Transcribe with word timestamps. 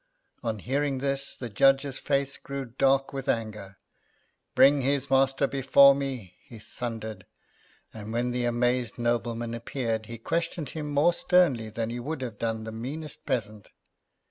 On 0.43 0.57
hearing 0.57 0.97
this 0.97 1.35
the 1.35 1.47
judge's 1.47 1.99
face 1.99 2.35
grew 2.37 2.65
dark 2.65 3.13
with 3.13 3.29
anger. 3.29 3.77
"Bring 4.55 4.81
his 4.81 5.11
master 5.11 5.45
before 5.45 5.93
me," 5.93 6.33
he 6.43 6.57
thundered, 6.57 7.27
and 7.93 8.11
when 8.11 8.31
the 8.31 8.45
amazed 8.45 8.97
nobleman 8.97 9.53
appeared, 9.53 10.07
he 10.07 10.17
questioned 10.17 10.69
him 10.69 10.89
more 10.89 11.13
sternly 11.13 11.69
than 11.69 11.91
he 11.91 11.99
would 11.99 12.21
have 12.23 12.39
done 12.39 12.63
the 12.63 12.71
meanest 12.71 13.27
peasant. 13.27 13.69